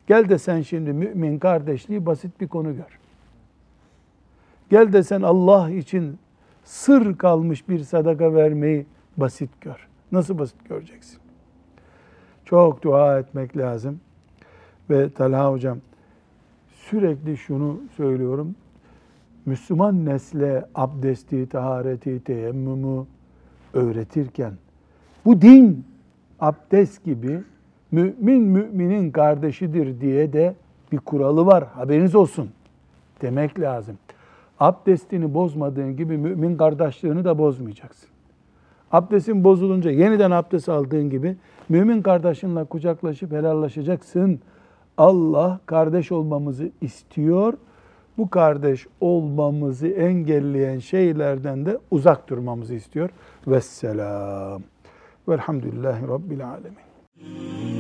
[0.07, 2.99] Gel de sen şimdi mümin kardeşliği basit bir konu gör.
[4.71, 6.19] Gel de sen Allah için
[6.65, 9.89] sır kalmış bir sadaka vermeyi basit gör.
[10.13, 11.19] Nasıl basit göreceksin?
[12.45, 14.01] Çok dua etmek lazım.
[14.91, 15.79] Ve Talha hocam
[16.75, 18.55] sürekli şunu söylüyorum.
[19.47, 23.05] Müslüman nesle abdesti, tahareti, teyemmümü
[23.73, 24.53] öğretirken
[25.25, 25.85] bu din
[26.41, 27.41] abdest gibi
[27.93, 30.55] mümin müminin kardeşidir diye de
[30.93, 31.65] bir kuralı var.
[31.65, 32.51] Haberiniz olsun
[33.23, 33.99] demek lazım.
[34.61, 38.09] Abdestini bozmadığın gibi mümin kardeşliğini de bozmayacaksın.
[38.93, 41.37] Abdestin bozulunca yeniden abdest aldığın gibi
[41.69, 44.41] mümin kardeşinle kucaklaşıp helallaşacaksın.
[44.99, 47.55] Allah kardeş olmamızı istiyor.
[48.19, 53.11] Bu kardeş olmamızı engelleyen şeylerden de uzak durmamızı istiyor.
[53.47, 54.63] Vesselam.
[55.29, 57.74] Velhamdülillahi Rabbil Alemin.